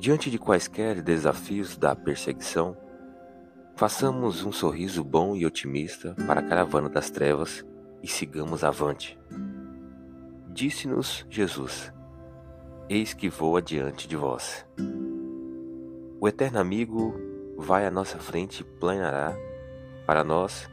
[0.00, 2.74] Diante de quaisquer desafios da perseguição,
[3.76, 7.62] façamos um sorriso bom e otimista para a caravana das trevas
[8.02, 9.18] e sigamos avante.
[10.48, 11.92] Disse-nos Jesus:
[12.88, 14.66] Eis que vou adiante de vós.
[16.18, 17.14] O eterno amigo
[17.58, 19.36] vai à nossa frente e planeará
[20.06, 20.66] para nós,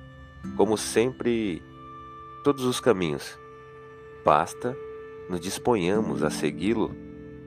[0.56, 1.62] como sempre,
[2.46, 3.38] todos os caminhos.
[4.24, 4.74] Basta
[5.30, 6.96] nos disponhamos a segui-lo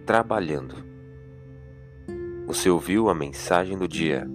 [0.04, 0.89] trabalhando.
[2.52, 4.28] Você ouviu a mensagem do dia.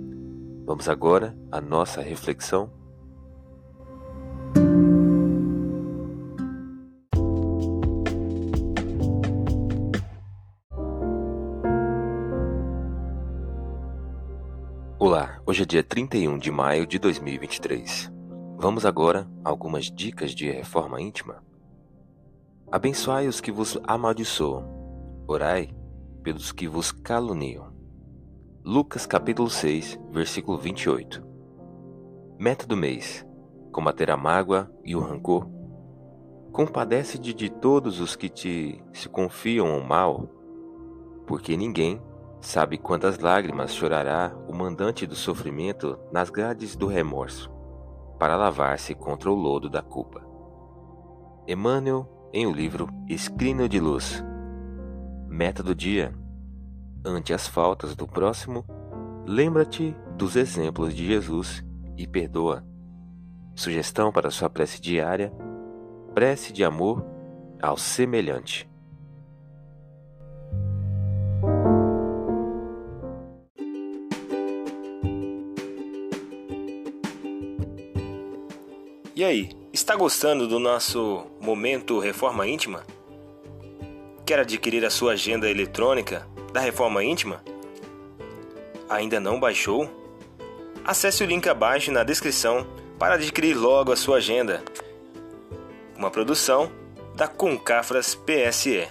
[0.66, 2.72] Vamos agora à nossa reflexão.
[14.97, 18.09] Olá, hoje é dia 31 de maio de 2023.
[18.58, 21.44] Vamos agora a algumas dicas de reforma íntima.
[22.72, 25.75] Abençoai os que vos amaldiçoam, orai
[26.23, 27.75] pelos que vos caluniam.
[28.68, 31.24] Lucas capítulo 6, versículo 28.
[32.40, 33.24] Meta do mês:
[33.72, 35.48] combater a mágoa e o rancor.
[36.52, 40.28] Compadece-te de todos os que te se confiam ao mal,
[41.28, 42.02] porque ninguém
[42.42, 47.52] sabe quantas lágrimas chorará o mandante do sofrimento nas grades do remorso,
[48.18, 50.26] para lavar-se contra o lodo da culpa.
[51.48, 54.24] Emmanuel, em o livro Escrino de Luz.
[55.28, 56.12] Meta do dia
[57.06, 58.66] ante as faltas do próximo,
[59.25, 61.64] lembra-te dos exemplos de Jesus
[61.97, 62.66] e perdoa.
[63.56, 65.31] Sugestão para sua prece diária:
[66.13, 67.06] prece de amor
[67.62, 68.69] ao semelhante.
[79.16, 82.84] E aí, está gostando do nosso momento Reforma Íntima?
[84.25, 87.44] Quer adquirir a sua agenda eletrônica da Reforma Íntima?
[88.90, 89.90] Ainda não baixou?
[90.86, 92.66] Acesse o link abaixo na descrição
[92.98, 94.64] para adquirir logo a sua agenda.
[95.98, 96.72] Uma produção
[97.14, 98.88] da Concafras PSE.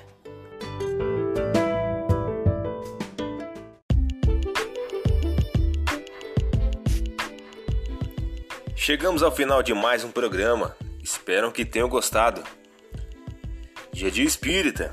[8.76, 10.76] Chegamos ao final de mais um programa.
[11.02, 12.42] Espero que tenham gostado.
[13.90, 14.92] Dia de Espírita